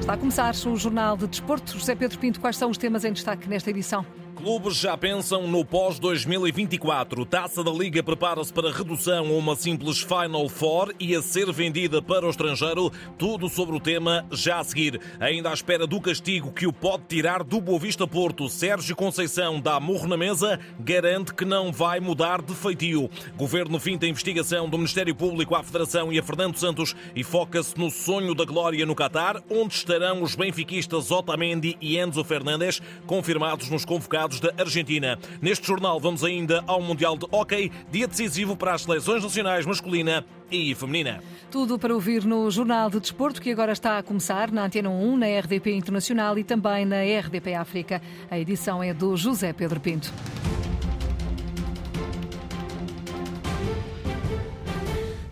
Está 0.00 0.14
a 0.14 0.16
começar 0.16 0.54
o 0.66 0.76
Jornal 0.76 1.16
de 1.16 1.26
Desporto. 1.26 1.78
José 1.78 1.94
Pedro 1.94 2.18
Pinto, 2.18 2.40
quais 2.40 2.56
são 2.56 2.70
os 2.70 2.76
temas 2.78 3.04
em 3.04 3.12
destaque 3.12 3.48
nesta 3.48 3.70
edição? 3.70 4.04
Clubes 4.40 4.78
já 4.78 4.96
pensam 4.96 5.46
no 5.46 5.62
pós-2024. 5.66 7.26
Taça 7.26 7.62
da 7.62 7.70
Liga 7.70 8.02
prepara-se 8.02 8.50
para 8.50 8.72
redução 8.72 9.26
a 9.26 9.32
uma 9.32 9.54
simples 9.54 9.98
Final 9.98 10.48
Four 10.48 10.94
e 10.98 11.14
a 11.14 11.20
ser 11.20 11.52
vendida 11.52 12.00
para 12.00 12.26
o 12.26 12.30
estrangeiro. 12.30 12.90
Tudo 13.18 13.50
sobre 13.50 13.76
o 13.76 13.80
tema 13.80 14.24
já 14.32 14.58
a 14.58 14.64
seguir. 14.64 14.98
Ainda 15.20 15.50
à 15.50 15.52
espera 15.52 15.86
do 15.86 16.00
castigo 16.00 16.52
que 16.52 16.66
o 16.66 16.72
pode 16.72 17.02
tirar 17.06 17.44
do 17.44 17.60
Boa 17.60 17.78
Vista 17.78 18.06
Porto. 18.06 18.48
Sérgio 18.48 18.96
Conceição 18.96 19.60
dá 19.60 19.78
murro 19.78 20.08
na 20.08 20.16
mesa, 20.16 20.58
garante 20.78 21.34
que 21.34 21.44
não 21.44 21.70
vai 21.70 22.00
mudar 22.00 22.40
de 22.40 22.54
feitio. 22.54 23.10
Governo 23.36 23.78
finta 23.78 24.06
a 24.06 24.08
investigação 24.08 24.70
do 24.70 24.78
Ministério 24.78 25.14
Público 25.14 25.54
à 25.54 25.62
Federação 25.62 26.10
e 26.10 26.18
a 26.18 26.22
Fernando 26.22 26.56
Santos 26.56 26.96
e 27.14 27.22
foca-se 27.22 27.78
no 27.78 27.90
sonho 27.90 28.34
da 28.34 28.46
glória 28.46 28.86
no 28.86 28.94
Catar, 28.94 29.42
onde 29.50 29.74
estarão 29.74 30.22
os 30.22 30.34
benfiquistas 30.34 31.10
Otamendi 31.10 31.76
e 31.78 31.98
Enzo 31.98 32.24
Fernandes, 32.24 32.80
confirmados 33.06 33.68
nos 33.68 33.84
convocados 33.84 34.29
da 34.38 34.52
Argentina. 34.58 35.18
Neste 35.40 35.66
jornal 35.66 35.98
vamos 35.98 36.22
ainda 36.22 36.62
ao 36.66 36.80
Mundial 36.80 37.16
de 37.16 37.26
Hockey, 37.30 37.72
dia 37.90 38.06
decisivo 38.06 38.54
para 38.54 38.74
as 38.74 38.82
seleções 38.82 39.22
nacionais 39.22 39.66
masculina 39.66 40.24
e 40.50 40.74
feminina. 40.74 41.22
Tudo 41.50 41.78
para 41.78 41.94
ouvir 41.94 42.24
no 42.24 42.50
Jornal 42.50 42.90
de 42.90 43.00
Desporto, 43.00 43.40
que 43.40 43.50
agora 43.50 43.72
está 43.72 43.98
a 43.98 44.02
começar 44.02 44.52
na 44.52 44.64
Antena 44.66 44.90
1, 44.90 45.16
na 45.16 45.26
RDP 45.26 45.72
Internacional 45.72 46.38
e 46.38 46.44
também 46.44 46.84
na 46.84 47.02
RDP 47.02 47.54
África. 47.54 48.02
A 48.30 48.38
edição 48.38 48.82
é 48.82 48.92
do 48.92 49.16
José 49.16 49.52
Pedro 49.52 49.80
Pinto. 49.80 50.12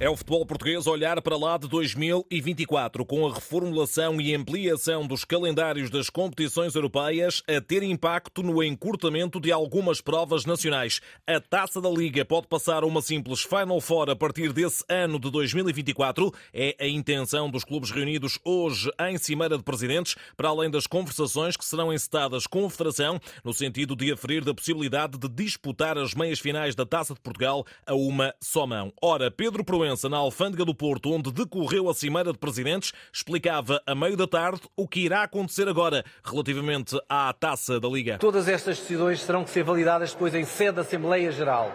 É 0.01 0.09
o 0.09 0.17
futebol 0.17 0.47
português 0.47 0.87
olhar 0.87 1.21
para 1.21 1.37
lá 1.37 1.59
de 1.59 1.67
2024, 1.67 3.05
com 3.05 3.27
a 3.27 3.35
reformulação 3.35 4.21
e 4.21 4.33
ampliação 4.33 5.05
dos 5.05 5.25
calendários 5.25 5.91
das 5.91 6.09
competições 6.09 6.77
europeias 6.77 7.43
a 7.49 7.61
ter 7.61 7.83
impacto 7.83 8.41
no 8.45 8.63
encurtamento 8.63 9.41
de 9.41 9.51
algumas 9.51 10.01
provas 10.01 10.45
nacionais. 10.45 11.01
A 11.27 11.41
taça 11.41 11.81
da 11.81 11.91
Liga 11.91 12.25
pode 12.25 12.47
passar 12.47 12.85
a 12.85 12.87
uma 12.87 13.03
simples 13.03 13.41
Final 13.41 13.81
Four 13.81 14.09
a 14.09 14.15
partir 14.15 14.53
desse 14.53 14.85
ano 14.89 15.19
de 15.19 15.33
2024. 15.33 16.33
É 16.55 16.77
a 16.79 16.87
intenção 16.87 17.51
dos 17.51 17.65
clubes 17.65 17.91
reunidos 17.91 18.39
hoje 18.45 18.89
em 19.01 19.19
Cimeira 19.19 19.59
de 19.59 19.65
Presidentes, 19.65 20.15
para 20.37 20.49
além 20.49 20.71
das 20.71 20.87
conversações 20.87 21.57
que 21.57 21.65
serão 21.65 21.93
encetadas 21.93 22.47
com 22.47 22.65
a 22.65 22.71
Federação, 22.71 23.21
no 23.43 23.53
sentido 23.53 23.97
de 23.97 24.13
aferir 24.13 24.45
da 24.45 24.55
possibilidade 24.55 25.19
de 25.19 25.29
disputar 25.29 25.99
as 25.99 26.15
meias 26.15 26.39
finais 26.39 26.77
da 26.77 26.87
Taça 26.87 27.15
de 27.15 27.21
Portugal 27.21 27.67
a 27.85 27.97
uma 27.97 28.33
só 28.41 28.65
mão. 28.65 28.93
Ora, 29.03 29.29
Pedro 29.29 29.65
Proença 29.65 29.88
na 30.09 30.17
Alfândega 30.19 30.65
do 30.65 30.75
Porto, 30.75 31.11
onde 31.11 31.33
decorreu 31.33 31.89
a 31.89 31.95
Cimeira 31.95 32.33
de 32.33 32.39
Presidentes, 32.39 32.93
explicava 33.13 33.81
a 33.87 33.95
meio 33.95 34.17
da 34.17 34.27
tarde 34.27 34.61
o 34.77 34.87
que 34.87 35.01
irá 35.01 35.23
acontecer 35.23 35.67
agora 35.69 36.05
relativamente 36.23 37.01
à 37.09 37.33
taça 37.33 37.81
da 37.81 37.89
Liga. 37.89 38.19
Todas 38.19 38.49
estas 38.49 38.79
decisões 38.79 39.25
terão 39.25 39.45
que 39.45 39.51
ser 39.51 39.63
validadas 39.63 40.13
depois 40.13 40.35
em 40.35 40.45
sede 40.45 40.73
da 40.73 40.83
Assembleia 40.83 41.33
Geral. 41.33 41.73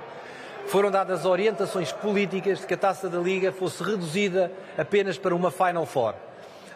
Foram 0.67 0.91
dadas 0.91 1.25
orientações 1.25 1.91
políticas 1.91 2.59
de 2.59 2.67
que 2.67 2.73
a 2.73 2.78
taça 2.78 3.09
da 3.09 3.19
Liga 3.19 3.52
fosse 3.52 3.84
reduzida 3.84 4.52
apenas 4.78 5.17
para 5.17 5.36
uma 5.36 5.52
Final 5.52 5.86
Four. 5.86 6.14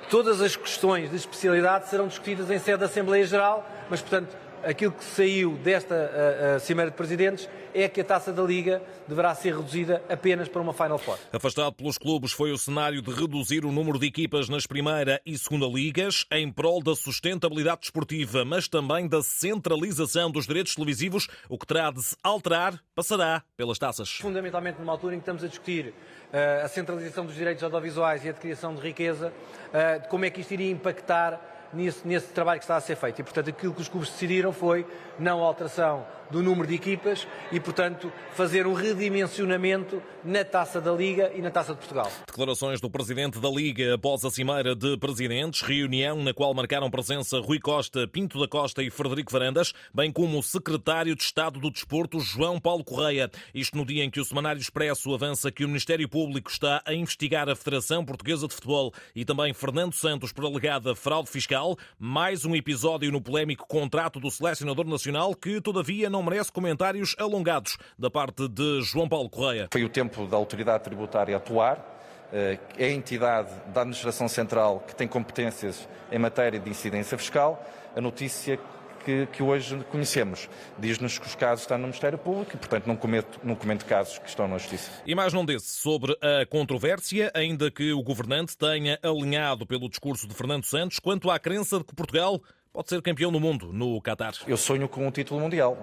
Todas 0.09 0.41
as 0.41 0.55
questões 0.55 1.09
de 1.09 1.17
especialidade 1.17 1.89
serão 1.89 2.07
discutidas 2.07 2.49
em 2.49 2.59
sede 2.59 2.79
da 2.79 2.85
Assembleia 2.85 3.25
Geral, 3.25 3.67
mas, 3.89 4.01
portanto, 4.01 4.35
aquilo 4.63 4.91
que 4.91 5.03
saiu 5.03 5.53
desta 5.57 5.95
a, 5.95 6.55
a 6.55 6.59
Cimeira 6.59 6.91
de 6.91 6.97
Presidentes 6.97 7.49
é 7.73 7.87
que 7.87 8.01
a 8.01 8.03
taça 8.03 8.33
da 8.33 8.41
Liga 8.41 8.81
deverá 9.07 9.33
ser 9.35 9.55
reduzida 9.55 10.03
apenas 10.09 10.47
para 10.47 10.61
uma 10.61 10.73
Final 10.73 10.97
Four. 10.97 11.17
Afastado 11.31 11.73
pelos 11.73 11.97
clubes 11.97 12.31
foi 12.31 12.51
o 12.51 12.57
cenário 12.57 13.01
de 13.01 13.11
reduzir 13.11 13.65
o 13.65 13.71
número 13.71 13.99
de 13.99 14.07
equipas 14.07 14.49
nas 14.49 14.65
Primeira 14.65 15.21
e 15.25 15.37
Segunda 15.37 15.67
Ligas, 15.67 16.25
em 16.31 16.51
prol 16.51 16.81
da 16.81 16.95
sustentabilidade 16.95 17.81
desportiva, 17.81 18.43
mas 18.43 18.67
também 18.67 19.07
da 19.07 19.21
centralização 19.21 20.31
dos 20.31 20.47
direitos 20.47 20.73
televisivos, 20.73 21.27
o 21.47 21.57
que 21.57 21.67
terá 21.67 21.91
de 21.91 22.01
se 22.01 22.15
alterar 22.23 22.81
passará 22.95 23.43
pelas 23.55 23.77
taças. 23.77 24.09
Fundamentalmente 24.09 24.79
numa 24.79 24.91
altura 24.91 25.15
em 25.15 25.19
que 25.19 25.23
estamos 25.23 25.43
a 25.43 25.47
discutir 25.47 25.87
uh, 25.87 26.65
a 26.65 26.67
centralização 26.67 27.25
dos 27.25 27.35
direitos 27.35 27.63
audiovisuais 27.63 28.25
e 28.25 28.29
a 28.29 28.31
de 28.31 28.39
criação 28.39 28.73
de 28.73 28.81
riqueza, 28.81 29.31
uh, 29.67 30.01
de 30.01 30.07
como 30.09 30.25
é 30.25 30.29
que 30.29 30.41
isto 30.41 30.51
iria 30.51 30.71
impactar 30.71 31.56
nesse, 31.73 32.07
nesse, 32.07 32.27
trabalho 32.27 32.59
que 32.59 32.63
está 32.63 32.75
a 32.75 32.81
ser 32.81 32.95
feito. 32.95 33.19
E, 33.19 33.23
portanto, 33.23 33.49
aquilo 33.49 33.73
que 33.73 33.81
os 33.81 33.89
clubes 33.89 34.09
decidiram 34.09 34.51
foi 34.51 34.85
não 35.19 35.41
alteração 35.41 36.05
do 36.29 36.43
número 36.43 36.67
de 36.67 36.75
equipas 36.75 37.27
e, 37.51 37.59
portanto, 37.59 38.11
fazer 38.33 38.67
um 38.67 38.73
redimensionamento 38.73 40.01
na 40.23 40.43
taça 40.43 40.81
da 40.81 40.91
Liga 40.91 41.31
e 41.35 41.41
na 41.41 41.49
taça 41.49 41.73
de 41.73 41.79
Portugal. 41.79 42.11
Declarações 42.27 42.81
do 42.81 42.89
presidente 42.89 43.39
da 43.39 43.49
Liga 43.49 43.95
após 43.95 44.23
a 44.25 44.29
cimeira 44.29 44.75
de 44.75 44.97
presidentes, 44.97 45.61
reunião 45.61 46.23
na 46.23 46.33
qual 46.33 46.53
marcaram 46.53 46.89
presença 46.89 47.39
Rui 47.39 47.59
Costa, 47.59 48.07
Pinto 48.07 48.39
da 48.39 48.47
Costa 48.47 48.83
e 48.83 48.89
Frederico 48.89 49.31
Varandas, 49.31 49.73
bem 49.93 50.11
como 50.11 50.37
o 50.37 50.43
secretário 50.43 51.15
de 51.15 51.23
Estado 51.23 51.59
do 51.59 51.71
Desporto, 51.71 52.19
João 52.19 52.59
Paulo 52.59 52.83
Correia. 52.83 53.31
Isto 53.53 53.77
no 53.77 53.85
dia 53.85 54.03
em 54.03 54.09
que 54.09 54.19
o 54.19 54.25
Semanário 54.25 54.59
Expresso 54.59 55.13
avança 55.13 55.51
que 55.51 55.63
o 55.63 55.67
Ministério 55.67 56.07
Público 56.09 56.49
está 56.49 56.81
a 56.85 56.93
investigar 56.93 57.49
a 57.49 57.55
Federação 57.55 58.03
Portuguesa 58.03 58.47
de 58.47 58.53
Futebol 58.53 58.93
e 59.15 59.23
também 59.23 59.53
Fernando 59.53 59.93
Santos 59.93 60.31
por 60.31 60.45
alegada 60.45 60.95
fraude 60.95 61.29
fiscal. 61.29 61.77
Mais 61.97 62.45
um 62.45 62.55
episódio 62.55 63.11
no 63.11 63.21
polémico 63.21 63.67
contrato 63.67 64.19
do 64.19 64.29
selecionador 64.29 64.85
nacional 64.85 65.33
que, 65.33 65.61
todavia, 65.61 66.09
não 66.09 66.16
merece 66.23 66.51
comentários 66.51 67.15
alongados 67.17 67.77
da 67.97 68.09
parte 68.09 68.47
de 68.47 68.81
João 68.81 69.07
Paulo 69.07 69.29
Correia. 69.29 69.67
Foi 69.71 69.83
o 69.83 69.89
tempo 69.89 70.25
da 70.27 70.37
autoridade 70.37 70.83
tributária 70.83 71.35
atuar. 71.35 71.95
É 72.31 72.59
a 72.77 72.89
entidade 72.89 73.49
da 73.73 73.81
Administração 73.81 74.27
Central 74.27 74.83
que 74.85 74.93
tem 74.93 75.07
competências 75.07 75.87
em 76.11 76.19
matéria 76.19 76.59
de 76.59 76.69
incidência 76.69 77.17
fiscal. 77.17 77.65
A 77.95 78.01
notícia 78.01 78.59
que, 79.07 79.25
que, 79.27 79.41
hoje 79.41 79.77
conhecemos. 79.89 80.49
Diz-nos 80.77 81.17
que 81.17 81.25
os 81.25 81.33
casos 81.33 81.61
estão 81.61 81.77
no 81.77 81.85
Ministério 81.85 82.17
Público 82.17 82.51
e, 82.55 82.57
portanto, 82.57 82.85
não 82.87 82.97
comento, 82.97 83.39
não 83.41 83.55
comento 83.55 83.85
casos 83.85 84.17
que 84.17 84.27
estão 84.27 84.49
na 84.49 84.57
Justiça. 84.57 84.91
E 85.05 85.15
mais 85.15 85.31
não 85.31 85.45
desse 85.45 85.67
sobre 85.67 86.11
a 86.21 86.45
controvérsia, 86.45 87.31
ainda 87.33 87.71
que 87.71 87.93
o 87.93 88.03
governante 88.03 88.57
tenha 88.57 88.99
alinhado 89.01 89.65
pelo 89.65 89.87
discurso 89.87 90.27
de 90.27 90.33
Fernando 90.33 90.65
Santos 90.65 90.99
quanto 90.99 91.31
à 91.31 91.39
crença 91.39 91.77
de 91.77 91.85
que 91.85 91.95
Portugal 91.95 92.41
pode 92.77 92.89
ser 92.89 93.01
campeão 93.01 93.31
do 93.31 93.39
mundo 93.39 93.73
no 93.73 93.99
Qatar. 93.99 94.35
Eu 94.45 94.55
sonho 94.55 94.87
com 94.87 95.07
um 95.07 95.09
título 95.09 95.39
mundial. 95.39 95.75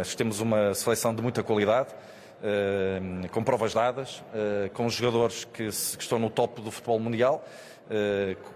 Acho 0.00 0.12
que 0.12 0.16
temos 0.16 0.40
uma 0.40 0.72
seleção 0.72 1.14
de 1.14 1.20
muita 1.20 1.42
qualidade. 1.42 1.90
Uh, 2.40 3.28
com 3.28 3.44
provas 3.44 3.74
dadas, 3.74 4.20
uh, 4.32 4.70
com 4.72 4.88
jogadores 4.88 5.44
que, 5.44 5.64
estão 5.64 6.18
no 6.18 6.30
top 6.30 6.62
do 6.62 6.70
futebol 6.70 6.98
mundial. 6.98 7.46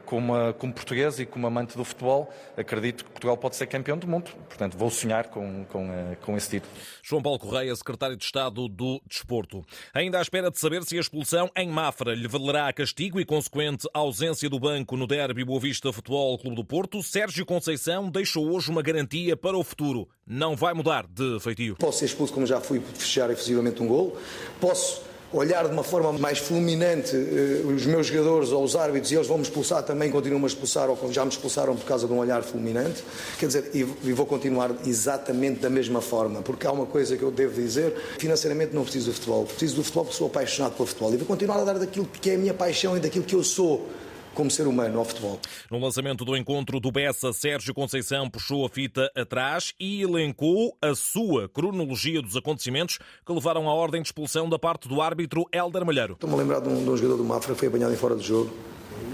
Como, 0.04 0.32
como 0.54 0.72
português 0.72 1.18
e 1.18 1.26
como 1.26 1.46
amante 1.46 1.76
do 1.76 1.84
futebol, 1.84 2.32
acredito 2.56 3.04
que 3.04 3.10
Portugal 3.10 3.36
pode 3.36 3.56
ser 3.56 3.66
campeão 3.66 3.98
do 3.98 4.06
mundo. 4.06 4.30
Portanto, 4.48 4.76
vou 4.76 4.90
sonhar 4.90 5.28
com, 5.28 5.64
com, 5.64 5.88
com 6.22 6.36
esse 6.36 6.50
título. 6.50 6.72
João 7.02 7.20
Paulo 7.20 7.38
Correia, 7.38 7.74
secretário 7.74 8.16
de 8.16 8.24
Estado 8.24 8.68
do 8.68 9.00
Desporto. 9.08 9.64
Ainda 9.92 10.18
à 10.18 10.22
espera 10.22 10.50
de 10.50 10.58
saber 10.58 10.84
se 10.84 10.96
a 10.96 11.00
expulsão 11.00 11.50
em 11.56 11.68
Mafra 11.68 12.14
lhe 12.14 12.28
valerá 12.28 12.72
castigo 12.72 13.18
e 13.18 13.24
consequente 13.24 13.88
ausência 13.92 14.48
do 14.48 14.60
banco 14.60 14.96
no 14.96 15.06
derby 15.06 15.44
Boa 15.44 15.60
Vista 15.60 15.92
Futebol 15.92 16.38
Clube 16.38 16.56
do 16.56 16.64
Porto, 16.64 17.02
Sérgio 17.02 17.44
Conceição 17.44 18.10
deixou 18.10 18.50
hoje 18.52 18.70
uma 18.70 18.82
garantia 18.82 19.36
para 19.36 19.56
o 19.56 19.64
futuro. 19.64 20.08
Não 20.26 20.54
vai 20.54 20.74
mudar 20.74 21.06
de 21.06 21.40
feitio. 21.40 21.76
Posso 21.76 21.98
ser 21.98 22.06
expulso 22.06 22.32
como 22.32 22.46
já 22.46 22.60
fui 22.60 22.80
fechar 22.80 23.30
efusivamente 23.30 23.82
um 23.82 23.88
gol. 23.88 24.16
Posso 24.60 25.02
olhar 25.34 25.66
de 25.66 25.72
uma 25.72 25.82
forma 25.82 26.12
mais 26.12 26.38
fulminante 26.38 27.16
uh, 27.16 27.68
os 27.68 27.84
meus 27.84 28.06
jogadores 28.06 28.50
ou 28.50 28.62
os 28.62 28.76
árbitros 28.76 29.10
e 29.10 29.16
eles 29.16 29.26
vão 29.26 29.36
me 29.36 29.42
expulsar 29.42 29.82
também, 29.82 30.10
continuam-me 30.10 30.46
a 30.46 30.48
expulsar 30.48 30.88
ou 30.88 30.98
já 31.12 31.24
me 31.24 31.30
expulsaram 31.30 31.74
por 31.74 31.84
causa 31.84 32.06
de 32.06 32.12
um 32.12 32.18
olhar 32.18 32.42
fulminante. 32.42 33.02
Quer 33.38 33.46
dizer, 33.46 33.70
e, 33.74 33.82
vou 33.82 34.26
continuar 34.26 34.70
exatamente 34.86 35.60
da 35.60 35.68
mesma 35.68 36.00
forma, 36.00 36.40
porque 36.42 36.66
há 36.66 36.72
uma 36.72 36.86
coisa 36.86 37.16
que 37.16 37.22
eu 37.22 37.30
devo 37.30 37.60
dizer: 37.60 37.94
financeiramente 38.18 38.74
não 38.74 38.82
preciso 38.82 39.10
do 39.10 39.14
futebol, 39.14 39.44
preciso 39.44 39.76
do 39.76 39.82
futebol 39.82 40.04
porque 40.04 40.18
sou 40.18 40.26
apaixonado 40.28 40.74
pelo 40.74 40.86
futebol 40.86 41.12
e 41.12 41.16
vou 41.16 41.26
continuar 41.26 41.58
a 41.58 41.64
dar 41.64 41.78
daquilo 41.78 42.06
que 42.06 42.30
é 42.30 42.34
a 42.34 42.38
minha 42.38 42.54
paixão 42.54 42.96
e 42.96 43.00
daquilo 43.00 43.24
que 43.24 43.34
eu 43.34 43.42
sou 43.42 43.88
como 44.34 44.50
ser 44.50 44.66
humano 44.66 44.98
ao 44.98 45.04
futebol. 45.04 45.40
No 45.70 45.78
lançamento 45.78 46.24
do 46.24 46.36
encontro 46.36 46.80
do 46.80 46.90
Bessa, 46.90 47.32
Sérgio 47.32 47.72
Conceição 47.72 48.28
puxou 48.28 48.66
a 48.66 48.68
fita 48.68 49.10
atrás 49.16 49.72
e 49.80 50.02
elencou 50.02 50.76
a 50.82 50.94
sua 50.94 51.48
cronologia 51.48 52.20
dos 52.20 52.36
acontecimentos 52.36 52.98
que 53.24 53.32
levaram 53.32 53.68
à 53.68 53.74
ordem 53.74 54.02
de 54.02 54.08
expulsão 54.08 54.48
da 54.48 54.58
parte 54.58 54.88
do 54.88 55.00
árbitro 55.00 55.46
Helder 55.52 55.84
Malheiro. 55.84 56.14
Estou-me 56.14 56.34
a 56.34 56.38
lembrar 56.38 56.60
de 56.60 56.68
um, 56.68 56.84
de 56.84 56.90
um 56.90 56.96
jogador 56.96 57.16
do 57.16 57.24
Mafra 57.24 57.54
que 57.54 57.58
foi 57.60 57.68
apanhado 57.68 57.92
em 57.92 57.96
fora 57.96 58.14
do 58.14 58.22
jogo, 58.22 58.52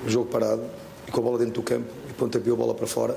jogo 0.07 0.31
parado, 0.31 0.63
e 1.07 1.11
com 1.11 1.21
a 1.21 1.23
bola 1.23 1.39
dentro 1.39 1.55
do 1.55 1.63
campo, 1.63 1.89
e 2.09 2.13
pontapeou 2.15 2.55
a 2.57 2.59
bola 2.59 2.75
para 2.75 2.87
fora 2.87 3.17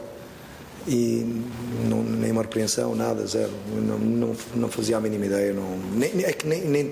e 0.87 1.41
não, 1.87 2.03
nem 2.03 2.31
uma 2.31 2.41
repreensão, 2.41 2.93
nada, 2.95 3.25
zero. 3.25 3.51
Não, 3.73 3.97
não, 3.97 4.35
não 4.55 4.69
fazia 4.69 4.97
a 4.97 4.99
mínima 4.99 5.25
ideia. 5.25 5.53
Não, 5.53 5.77
nem, 5.93 6.23
é 6.23 6.33
que 6.33 6.45
nem, 6.45 6.61
nem, 6.61 6.83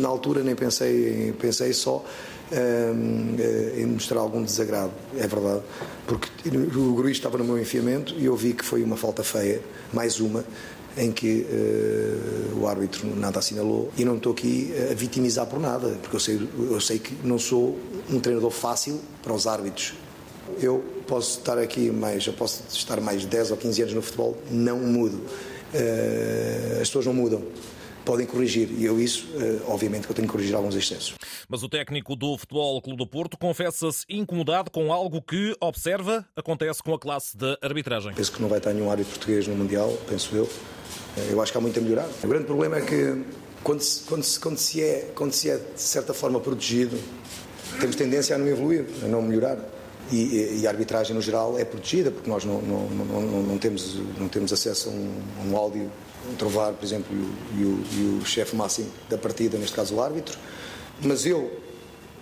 na 0.00 0.08
altura 0.08 0.42
nem 0.42 0.54
pensei, 0.54 1.34
pensei 1.40 1.72
só 1.72 2.04
em 3.76 3.86
mostrar 3.86 4.20
algum 4.20 4.42
desagrado, 4.42 4.92
é 5.16 5.26
verdade, 5.26 5.62
porque 6.06 6.28
o 6.48 6.94
Gruís 6.94 7.16
estava 7.16 7.36
no 7.38 7.44
meu 7.44 7.58
enfiamento 7.58 8.14
e 8.16 8.24
eu 8.24 8.36
vi 8.36 8.54
que 8.54 8.64
foi 8.64 8.82
uma 8.82 8.96
falta 8.96 9.22
feia, 9.22 9.60
mais 9.92 10.20
uma, 10.20 10.44
em 10.96 11.12
que 11.12 11.46
uh, 11.48 12.60
o 12.60 12.66
árbitro 12.66 13.06
nada 13.14 13.38
assinalou 13.38 13.90
e 13.96 14.04
não 14.04 14.16
estou 14.16 14.32
aqui 14.32 14.72
a 14.90 14.94
vitimizar 14.94 15.46
por 15.46 15.60
nada, 15.60 15.90
porque 16.02 16.16
eu 16.16 16.20
sei, 16.20 16.48
eu 16.58 16.80
sei 16.80 16.98
que 16.98 17.14
não 17.24 17.38
sou 17.38 17.78
um 18.10 18.18
treinador 18.18 18.50
fácil 18.50 19.00
para 19.22 19.32
os 19.32 19.46
árbitros. 19.46 19.94
Eu 20.60 20.82
posso 21.06 21.38
estar 21.38 21.58
aqui 21.58 21.90
mais, 21.90 22.26
eu 22.26 22.32
posso 22.32 22.64
estar 22.72 23.00
mais 23.00 23.24
10 23.24 23.50
ou 23.52 23.56
15 23.56 23.82
anos 23.82 23.94
no 23.94 24.02
futebol, 24.02 24.36
não 24.50 24.78
mudo. 24.78 25.20
Uh, 25.74 26.80
as 26.80 26.88
pessoas 26.88 27.06
não 27.06 27.14
mudam 27.14 27.42
podem 28.08 28.24
corrigir. 28.24 28.70
E 28.78 28.86
eu 28.86 28.98
isso, 28.98 29.28
eh, 29.38 29.60
obviamente, 29.66 30.06
que 30.06 30.10
eu 30.10 30.16
tenho 30.16 30.26
que 30.26 30.32
corrigir 30.32 30.56
alguns 30.56 30.74
excessos. 30.74 31.14
Mas 31.46 31.62
o 31.62 31.68
técnico 31.68 32.16
do 32.16 32.38
Futebol 32.38 32.80
Clube 32.80 32.96
do 32.96 33.06
Porto 33.06 33.36
confessa-se 33.36 34.06
incomodado 34.08 34.70
com 34.70 34.90
algo 34.90 35.20
que, 35.20 35.54
observa, 35.60 36.24
acontece 36.34 36.82
com 36.82 36.94
a 36.94 36.98
classe 36.98 37.36
de 37.36 37.58
arbitragem. 37.60 38.14
Penso 38.14 38.32
que 38.32 38.40
não 38.40 38.48
vai 38.48 38.56
estar 38.56 38.72
nenhum 38.72 38.90
árbitro 38.90 39.12
português 39.12 39.46
no 39.46 39.54
Mundial, 39.54 39.92
penso 40.08 40.34
eu. 40.34 40.48
Eh, 41.18 41.32
eu 41.32 41.42
acho 41.42 41.52
que 41.52 41.58
há 41.58 41.60
muito 41.60 41.78
a 41.78 41.82
melhorar. 41.82 42.08
O 42.24 42.26
grande 42.26 42.46
problema 42.46 42.78
é 42.78 42.80
que 42.80 43.22
quando 43.62 43.82
se, 43.82 44.02
quando 44.04 44.22
se, 44.22 44.40
quando 44.40 44.56
se, 44.56 44.82
é, 44.82 45.12
quando 45.14 45.32
se 45.32 45.50
é, 45.50 45.58
de 45.58 45.82
certa 45.82 46.14
forma, 46.14 46.40
protegido, 46.40 46.98
temos 47.78 47.94
tendência 47.94 48.36
a 48.36 48.38
não 48.38 48.48
evoluir, 48.48 48.86
a 49.04 49.06
não 49.06 49.20
melhorar. 49.20 49.58
E, 50.10 50.60
e, 50.62 50.66
a 50.66 50.70
arbitragem 50.70 51.14
no 51.14 51.20
geral 51.20 51.58
é 51.58 51.66
protegida 51.66 52.10
porque 52.10 52.30
nós 52.30 52.42
não, 52.42 52.62
não, 52.62 52.88
não, 52.88 53.42
não 53.42 53.58
temos, 53.58 53.96
não 54.18 54.28
temos 54.28 54.50
acesso 54.50 54.88
a 54.88 54.92
um, 54.92 55.10
a 55.42 55.52
um 55.52 55.56
áudio 55.58 55.90
trovar, 56.36 56.72
por 56.72 56.84
exemplo, 56.84 57.08
e 57.56 57.64
o, 57.64 57.84
e 57.92 58.20
o 58.20 58.26
chefe 58.26 58.54
máximo 58.54 58.90
da 59.08 59.18
partida, 59.18 59.56
neste 59.58 59.74
caso 59.74 59.94
o 59.94 60.02
árbitro, 60.02 60.38
mas 61.02 61.24
eu 61.24 61.50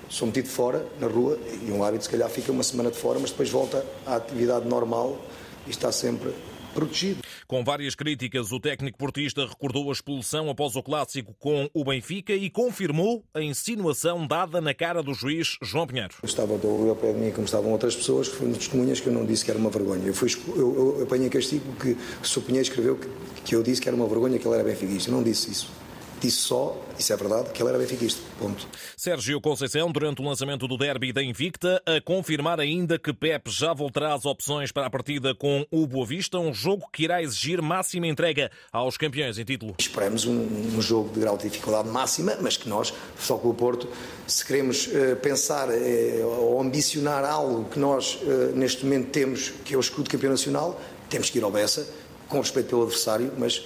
sou 0.08 0.26
metido 0.26 0.48
fora, 0.48 0.86
na 1.00 1.06
rua, 1.06 1.38
e 1.66 1.70
um 1.70 1.82
árbitro 1.82 2.04
se 2.04 2.10
calhar 2.10 2.28
fica 2.28 2.52
uma 2.52 2.62
semana 2.62 2.90
de 2.90 2.98
fora, 2.98 3.18
mas 3.18 3.30
depois 3.30 3.50
volta 3.50 3.84
à 4.06 4.16
atividade 4.16 4.66
normal 4.66 5.18
e 5.66 5.70
está 5.70 5.90
sempre 5.90 6.32
protegido. 6.74 7.25
Com 7.46 7.62
várias 7.62 7.94
críticas, 7.94 8.50
o 8.50 8.58
técnico 8.58 8.98
portista 8.98 9.46
recordou 9.46 9.88
a 9.88 9.92
expulsão 9.92 10.50
após 10.50 10.74
o 10.74 10.82
clássico 10.82 11.32
com 11.38 11.70
o 11.72 11.84
Benfica 11.84 12.32
e 12.32 12.50
confirmou 12.50 13.22
a 13.32 13.40
insinuação 13.40 14.26
dada 14.26 14.60
na 14.60 14.74
cara 14.74 15.00
do 15.00 15.14
juiz 15.14 15.56
João 15.62 15.86
Pinheiro. 15.86 16.14
Estava 16.24 16.56
Rui 16.56 16.88
ao 16.88 16.96
pé 16.96 17.12
de 17.12 17.18
mim, 17.20 17.30
como 17.30 17.44
estavam 17.44 17.70
outras 17.70 17.94
pessoas, 17.94 18.28
que 18.28 18.34
foram 18.34 18.52
testemunhas 18.52 18.98
que 18.98 19.06
eu 19.06 19.12
não 19.12 19.24
disse 19.24 19.44
que 19.44 19.50
era 19.52 19.60
uma 19.60 19.70
vergonha. 19.70 20.04
Eu, 20.04 20.14
fui, 20.14 20.28
eu, 20.56 20.96
eu 20.98 21.02
apanhei 21.04 21.30
castigo 21.30 21.64
porque 21.72 21.96
o 22.20 22.42
Pinheiro 22.42 22.66
escreveu 22.66 22.96
que, 22.96 23.08
que 23.44 23.54
eu 23.54 23.62
disse 23.62 23.80
que 23.80 23.88
era 23.88 23.96
uma 23.96 24.08
vergonha 24.08 24.40
que 24.40 24.48
ele 24.48 24.54
era 24.54 24.64
benfiquista. 24.64 25.08
Eu 25.08 25.14
não 25.14 25.22
disse 25.22 25.52
isso 25.52 25.85
disse 26.20 26.38
só, 26.38 26.76
isso 26.98 27.12
é 27.12 27.16
verdade, 27.16 27.50
que 27.50 27.62
ele 27.62 27.70
era 27.70 27.78
benfiquista. 27.78 28.20
Ponto. 28.38 28.66
Sérgio 28.96 29.40
Conceição, 29.40 29.90
durante 29.90 30.20
o 30.20 30.24
lançamento 30.24 30.68
do 30.68 30.76
derby 30.76 31.12
da 31.12 31.22
Invicta, 31.22 31.82
a 31.86 32.00
confirmar 32.00 32.60
ainda 32.60 32.98
que 32.98 33.12
Pep 33.12 33.50
já 33.50 33.72
voltará 33.72 34.14
às 34.14 34.24
opções 34.24 34.70
para 34.70 34.86
a 34.86 34.90
partida 34.90 35.34
com 35.34 35.66
o 35.70 35.86
Boa 35.86 36.06
Vista, 36.06 36.38
um 36.38 36.52
jogo 36.52 36.88
que 36.92 37.04
irá 37.04 37.22
exigir 37.22 37.62
máxima 37.62 38.06
entrega 38.06 38.50
aos 38.72 38.96
campeões 38.96 39.38
em 39.38 39.44
título. 39.44 39.74
Esperamos 39.78 40.24
um, 40.24 40.76
um 40.76 40.82
jogo 40.82 41.12
de 41.12 41.20
grau 41.20 41.36
de 41.36 41.44
dificuldade 41.44 41.88
máxima, 41.88 42.36
mas 42.40 42.56
que 42.56 42.68
nós, 42.68 42.92
só 43.18 43.36
com 43.38 43.48
o 43.48 43.54
Porto, 43.54 43.88
se 44.26 44.44
queremos 44.44 44.86
uh, 44.86 45.16
pensar 45.22 45.68
uh, 45.68 46.26
ou 46.26 46.60
ambicionar 46.60 47.24
algo 47.24 47.68
que 47.70 47.78
nós 47.78 48.18
uh, 48.22 48.54
neste 48.54 48.84
momento 48.84 49.10
temos, 49.10 49.50
que 49.64 49.74
é 49.74 49.76
o 49.76 49.80
escudo 49.80 50.10
campeão 50.10 50.30
nacional, 50.30 50.80
temos 51.08 51.30
que 51.30 51.38
ir 51.38 51.44
ao 51.44 51.50
Bessa, 51.50 51.86
com 52.28 52.40
respeito 52.40 52.68
pelo 52.68 52.82
adversário, 52.82 53.32
mas 53.38 53.64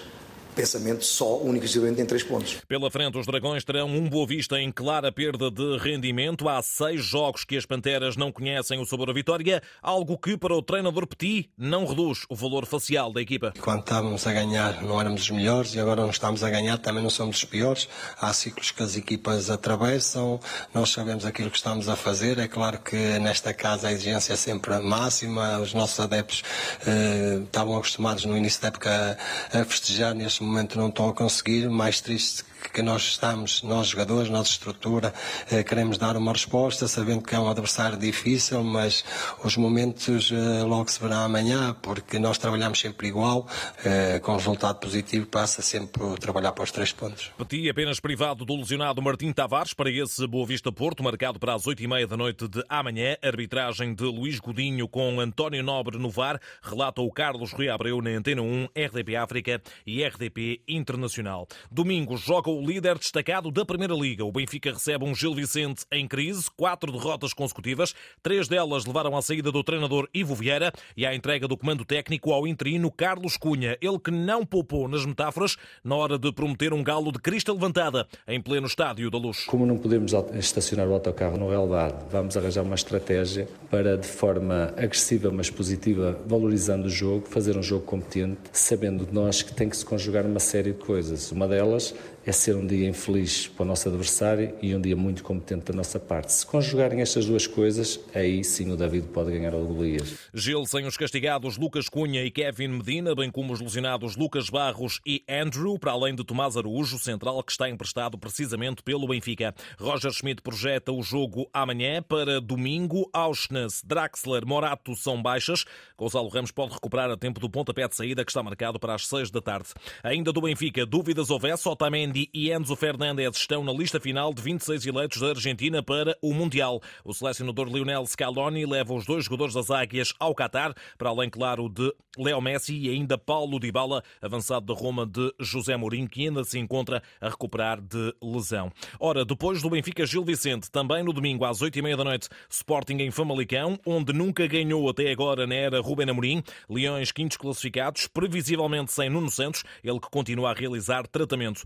pensamento 0.54 1.04
só, 1.04 1.38
único 1.38 1.64
e 1.64 1.66
exclusivamente 1.66 2.02
em 2.02 2.06
três 2.06 2.22
pontos. 2.22 2.58
Pela 2.66 2.90
frente, 2.90 3.18
os 3.18 3.26
Dragões 3.26 3.64
terão 3.64 3.88
um 3.88 4.08
Boa 4.08 4.26
Vista 4.26 4.60
em 4.60 4.70
clara 4.70 5.12
perda 5.12 5.50
de 5.50 5.78
rendimento. 5.78 6.48
Há 6.48 6.62
seis 6.62 7.04
jogos 7.04 7.44
que 7.44 7.56
as 7.56 7.66
Panteras 7.66 8.16
não 8.16 8.32
conhecem 8.32 8.80
o 8.80 8.86
sabor 8.86 9.06
da 9.06 9.12
vitória, 9.12 9.62
algo 9.82 10.18
que 10.18 10.36
para 10.36 10.54
o 10.54 10.62
treinador 10.62 11.06
Petit 11.06 11.50
não 11.56 11.86
reduz 11.86 12.24
o 12.28 12.34
valor 12.34 12.66
facial 12.66 13.12
da 13.12 13.20
equipa. 13.20 13.52
Quando 13.60 13.80
estávamos 13.80 14.26
a 14.26 14.32
ganhar 14.32 14.82
não 14.82 15.00
éramos 15.00 15.22
os 15.22 15.30
melhores 15.30 15.74
e 15.74 15.80
agora 15.80 16.02
não 16.02 16.10
estamos 16.10 16.42
a 16.42 16.50
ganhar 16.50 16.78
também 16.78 17.02
não 17.02 17.10
somos 17.10 17.36
os 17.36 17.44
piores. 17.44 17.88
Há 18.20 18.32
ciclos 18.32 18.70
que 18.70 18.82
as 18.82 18.96
equipas 18.96 19.50
atravessam, 19.50 20.40
nós 20.74 20.90
sabemos 20.90 21.24
aquilo 21.24 21.50
que 21.50 21.56
estamos 21.56 21.88
a 21.88 21.96
fazer. 21.96 22.38
É 22.38 22.48
claro 22.48 22.78
que 22.78 22.96
nesta 23.18 23.52
casa 23.52 23.88
a 23.88 23.92
exigência 23.92 24.32
é 24.32 24.36
sempre 24.36 24.78
máxima, 24.78 25.58
os 25.58 25.74
nossos 25.74 25.98
adeptos 26.00 26.42
eh, 26.86 27.40
estavam 27.44 27.76
acostumados 27.76 28.24
no 28.24 28.36
início 28.36 28.60
da 28.60 28.68
época 28.68 29.18
a 29.52 29.64
festejar 29.64 30.14
neste 30.14 30.39
neste 30.40 30.44
momento 30.44 30.78
não 30.78 30.88
estão 30.88 31.08
a 31.08 31.14
conseguir, 31.14 31.68
mais 31.68 32.00
triste 32.00 32.44
que 32.72 32.82
nós 32.82 33.02
estamos, 33.02 33.62
nós 33.62 33.88
jogadores, 33.88 34.28
nossa 34.28 34.50
estrutura, 34.50 35.14
eh, 35.50 35.62
queremos 35.62 35.96
dar 35.96 36.16
uma 36.16 36.32
resposta, 36.32 36.86
sabendo 36.86 37.22
que 37.22 37.34
é 37.34 37.38
um 37.38 37.48
adversário 37.48 37.96
difícil, 37.96 38.62
mas 38.62 39.04
os 39.42 39.56
momentos 39.56 40.30
eh, 40.30 40.62
logo 40.62 40.90
se 40.90 41.00
verão 41.00 41.24
amanhã, 41.24 41.74
porque 41.80 42.18
nós 42.18 42.38
trabalhamos 42.38 42.78
sempre 42.78 43.08
igual, 43.08 43.48
eh, 43.84 44.18
com 44.20 44.36
resultado 44.36 44.78
positivo, 44.78 45.26
passa 45.26 45.62
sempre 45.62 46.02
a 46.04 46.16
trabalhar 46.16 46.52
para 46.52 46.64
os 46.64 46.70
três 46.70 46.92
pontos. 46.92 47.30
Petit 47.38 47.70
apenas 47.70 47.98
privado 47.98 48.44
do 48.44 48.56
lesionado 48.56 49.00
Martim 49.00 49.32
Tavares 49.32 49.72
para 49.72 49.90
esse 49.90 50.26
Boa 50.26 50.46
Vista 50.46 50.70
Porto, 50.70 51.02
marcado 51.02 51.38
para 51.38 51.54
as 51.54 51.66
oito 51.66 51.82
e 51.82 51.86
meia 51.86 52.06
da 52.06 52.16
noite 52.16 52.46
de 52.46 52.62
amanhã. 52.68 53.16
Arbitragem 53.22 53.94
de 53.94 54.04
Luís 54.04 54.38
Godinho 54.38 54.86
com 54.86 55.18
António 55.18 55.62
Nobre 55.62 55.98
no 55.98 56.10
VAR, 56.10 56.38
relata 56.62 57.00
o 57.00 57.10
Carlos 57.10 57.52
Rui 57.52 57.68
Abreu 57.68 58.00
na 58.02 58.10
Antena 58.10 58.42
1, 58.42 58.68
RDP 58.76 59.16
África 59.16 59.62
e 59.86 60.04
RDP 60.04 60.29
Internacional. 60.68 61.48
Domingo 61.70 62.16
joga 62.16 62.50
o 62.50 62.60
líder 62.60 62.98
destacado 62.98 63.50
da 63.50 63.64
Primeira 63.64 63.94
Liga. 63.94 64.24
O 64.24 64.32
Benfica 64.32 64.72
recebe 64.72 65.04
um 65.04 65.14
Gil 65.14 65.34
Vicente 65.34 65.84
em 65.90 66.06
crise, 66.06 66.50
quatro 66.56 66.92
derrotas 66.92 67.32
consecutivas, 67.32 67.94
três 68.22 68.48
delas 68.48 68.84
levaram 68.84 69.16
à 69.16 69.22
saída 69.22 69.50
do 69.50 69.64
treinador 69.64 70.08
Ivo 70.14 70.34
Vieira 70.34 70.72
e 70.96 71.04
à 71.06 71.14
entrega 71.14 71.48
do 71.48 71.56
comando 71.56 71.84
técnico 71.84 72.32
ao 72.32 72.46
interino 72.46 72.90
Carlos 72.90 73.36
Cunha, 73.36 73.76
ele 73.80 73.98
que 73.98 74.10
não 74.10 74.44
poupou 74.46 74.86
nas 74.88 75.04
metáforas 75.04 75.56
na 75.82 75.96
hora 75.96 76.18
de 76.18 76.32
prometer 76.32 76.72
um 76.72 76.82
galo 76.82 77.10
de 77.10 77.18
crista 77.18 77.52
levantada 77.52 78.06
em 78.28 78.40
pleno 78.40 78.66
estádio 78.66 79.10
da 79.10 79.18
Luz. 79.18 79.44
Como 79.44 79.66
não 79.66 79.78
podemos 79.78 80.12
estacionar 80.34 80.86
o 80.86 80.94
autocarro 80.94 81.36
no 81.36 81.48
relvado, 81.48 82.06
vamos 82.10 82.36
arranjar 82.36 82.62
uma 82.62 82.74
estratégia 82.74 83.48
para, 83.70 83.96
de 83.96 84.06
forma 84.06 84.72
agressiva 84.76 85.30
mas 85.30 85.50
positiva, 85.50 86.18
valorizando 86.26 86.86
o 86.86 86.90
jogo, 86.90 87.26
fazer 87.26 87.56
um 87.56 87.62
jogo 87.62 87.84
competente, 87.84 88.38
sabendo 88.52 89.08
nós 89.12 89.42
que 89.42 89.52
tem 89.52 89.68
que 89.68 89.76
se 89.76 89.84
conjugar 89.84 90.19
uma 90.26 90.40
série 90.40 90.72
de 90.72 90.78
coisas. 90.78 91.30
Uma 91.32 91.46
delas 91.48 91.94
é 92.24 92.32
ser 92.32 92.54
um 92.54 92.66
dia 92.66 92.88
infeliz 92.88 93.48
para 93.48 93.62
o 93.62 93.66
nosso 93.66 93.88
adversário 93.88 94.54
e 94.60 94.74
um 94.74 94.80
dia 94.80 94.96
muito 94.96 95.22
competente 95.22 95.66
da 95.66 95.74
nossa 95.74 95.98
parte. 95.98 96.32
Se 96.32 96.46
conjugarem 96.46 97.00
estas 97.00 97.24
duas 97.24 97.46
coisas, 97.46 97.98
aí 98.14 98.44
sim 98.44 98.70
o 98.70 98.76
David 98.76 99.08
pode 99.08 99.30
ganhar 99.30 99.54
o 99.54 99.64
Golias. 99.64 100.14
Gil 100.34 100.66
sem 100.66 100.86
os 100.86 100.96
castigados 100.96 101.56
Lucas 101.56 101.88
Cunha 101.88 102.22
e 102.22 102.30
Kevin 102.30 102.68
Medina, 102.68 103.14
bem 103.14 103.30
como 103.30 103.52
os 103.52 103.60
lesionados 103.60 104.16
Lucas 104.16 104.50
Barros 104.50 105.00
e 105.06 105.24
Andrew, 105.28 105.78
para 105.78 105.92
além 105.92 106.14
de 106.14 106.22
Tomás 106.22 106.56
Araújo, 106.56 106.98
central 106.98 107.42
que 107.42 107.52
está 107.52 107.68
emprestado 107.68 108.18
precisamente 108.18 108.82
pelo 108.82 109.08
Benfica. 109.08 109.54
Roger 109.78 110.12
Schmidt 110.12 110.42
projeta 110.42 110.92
o 110.92 111.02
jogo 111.02 111.48
amanhã 111.52 112.02
para 112.02 112.40
domingo. 112.40 113.08
Auschnitz, 113.12 113.82
Draxler, 113.82 114.46
Morato 114.46 114.94
são 114.94 115.22
baixas. 115.22 115.64
Gonçalo 115.96 116.28
Ramos 116.28 116.50
pode 116.50 116.74
recuperar 116.74 117.10
a 117.10 117.16
tempo 117.16 117.40
do 117.40 117.48
pontapé 117.48 117.88
de 117.88 117.96
saída 117.96 118.24
que 118.24 118.30
está 118.30 118.42
marcado 118.42 118.78
para 118.78 118.94
as 118.94 119.06
seis 119.06 119.30
da 119.30 119.40
tarde. 119.40 119.70
Ainda 120.02 120.32
do 120.32 120.42
Benfica, 120.42 120.84
dúvidas 120.84 121.30
houvesse, 121.30 121.68
Otamendi 121.68 122.19
Otamendi 122.20 122.30
e 122.34 122.52
Enzo 122.52 122.76
Fernandes 122.76 123.36
estão 123.36 123.64
na 123.64 123.72
lista 123.72 124.00
final 124.00 124.34
de 124.34 124.42
26 124.42 124.86
eleitos 124.86 125.20
da 125.20 125.28
Argentina 125.28 125.82
para 125.82 126.16
o 126.20 126.34
Mundial. 126.34 126.80
O 127.04 127.14
selecionador 127.14 127.68
Lionel 127.68 128.04
Scaloni 128.06 128.66
leva 128.66 128.92
os 128.92 129.06
dois 129.06 129.24
jogadores 129.24 129.54
das 129.54 129.70
Águias 129.70 130.12
ao 130.18 130.34
Qatar, 130.34 130.74
para 130.98 131.10
além, 131.10 131.30
claro, 131.30 131.68
de 131.68 131.92
Leo 132.18 132.40
Messi 132.40 132.76
e 132.76 132.90
ainda 132.90 133.16
Paulo 133.16 133.58
Dybala, 133.58 134.02
avançado 134.20 134.66
da 134.66 134.78
Roma 134.78 135.06
de 135.06 135.32
José 135.40 135.76
Mourinho, 135.76 136.08
que 136.08 136.26
ainda 136.26 136.44
se 136.44 136.58
encontra 136.58 137.02
a 137.20 137.28
recuperar 137.28 137.80
de 137.80 138.14
lesão. 138.22 138.70
Ora, 138.98 139.24
depois 139.24 139.62
do 139.62 139.70
Benfica 139.70 140.04
Gil 140.04 140.24
Vicente, 140.24 140.70
também 140.70 141.02
no 141.02 141.12
domingo 141.12 141.44
às 141.44 141.60
8h30 141.60 141.96
da 141.96 142.04
noite, 142.04 142.28
Sporting 142.48 142.98
em 142.98 143.10
Famalicão, 143.10 143.78
onde 143.86 144.12
nunca 144.12 144.46
ganhou 144.46 144.88
até 144.88 145.10
agora 145.10 145.46
na 145.46 145.54
era 145.54 145.80
Ruben 145.80 146.10
Amorim. 146.10 146.42
Leões 146.68 147.12
quintos 147.12 147.36
classificados, 147.36 148.06
previsivelmente 148.06 148.92
sem 148.92 149.08
Nuno 149.08 149.30
Santos, 149.30 149.64
ele 149.82 150.00
que 150.00 150.10
continua 150.10 150.50
a 150.50 150.54
realizar 150.54 151.06
tratamento. 151.06 151.62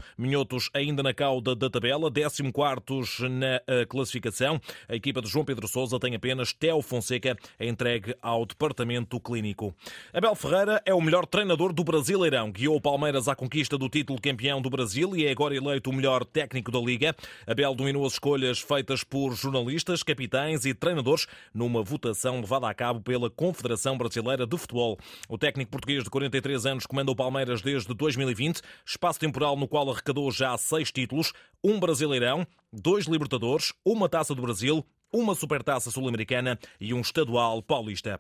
Ainda 0.72 1.02
na 1.02 1.14
cauda 1.14 1.54
da 1.54 1.70
tabela, 1.70 2.10
14 2.10 3.28
na 3.28 3.60
eh, 3.66 3.86
classificação. 3.86 4.60
A 4.88 4.94
equipa 4.96 5.22
de 5.22 5.28
João 5.28 5.44
Pedro 5.44 5.68
Sousa 5.68 5.98
tem 5.98 6.14
apenas 6.14 6.52
Teo 6.52 6.82
Fonseca 6.82 7.36
entregue 7.60 8.14
ao 8.20 8.44
departamento 8.44 9.20
clínico. 9.20 9.74
Abel 10.12 10.34
Ferreira 10.34 10.82
é 10.84 10.92
o 10.92 11.00
melhor 11.00 11.26
treinador 11.26 11.72
do 11.72 11.84
Brasileirão. 11.84 12.50
Guiou 12.50 12.76
o 12.76 12.80
Palmeiras 12.80 13.28
à 13.28 13.34
conquista 13.34 13.78
do 13.78 13.88
título 13.88 14.20
campeão 14.20 14.60
do 14.60 14.70
Brasil 14.70 15.16
e 15.16 15.26
é 15.26 15.30
agora 15.30 15.56
eleito 15.56 15.90
o 15.90 15.92
melhor 15.92 16.24
técnico 16.24 16.70
da 16.70 16.78
Liga. 16.78 17.14
Abel 17.46 17.74
dominou 17.74 18.06
as 18.06 18.14
escolhas 18.14 18.60
feitas 18.60 19.04
por 19.04 19.34
jornalistas, 19.34 20.02
capitães 20.02 20.64
e 20.64 20.74
treinadores 20.74 21.26
numa 21.52 21.82
votação 21.82 22.40
levada 22.40 22.68
a 22.68 22.74
cabo 22.74 23.00
pela 23.00 23.30
Confederação 23.30 23.96
Brasileira 23.96 24.46
de 24.46 24.56
Futebol. 24.56 24.98
O 25.28 25.38
técnico 25.38 25.70
português 25.70 26.04
de 26.04 26.10
43 26.10 26.66
anos 26.66 26.86
comanda 26.86 27.10
o 27.10 27.16
Palmeiras 27.16 27.62
desde 27.62 27.92
2020, 27.94 28.60
espaço 28.84 29.20
temporal 29.20 29.56
no 29.56 29.68
qual 29.68 29.90
arrecadou 29.90 30.23
já 30.30 30.56
seis 30.56 30.90
títulos, 30.90 31.32
um 31.62 31.80
Brasileirão, 31.80 32.46
dois 32.72 33.06
Libertadores, 33.06 33.72
uma 33.84 34.08
Taça 34.08 34.34
do 34.34 34.42
Brasil, 34.42 34.84
uma 35.12 35.34
Supertaça 35.34 35.90
Sul-Americana 35.90 36.58
e 36.80 36.92
um 36.92 37.00
Estadual 37.00 37.62
Paulista. 37.62 38.18